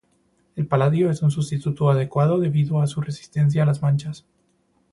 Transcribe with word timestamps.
El 0.55 0.65
paladio 0.65 1.11
es 1.11 1.21
un 1.21 1.29
sustituto 1.29 1.91
adecuado 1.91 2.39
debido 2.39 2.81
a 2.81 2.87
su 2.87 3.01
resistencia 3.01 3.61
a 3.61 3.65
las 3.67 3.83
manchas. 3.83 4.25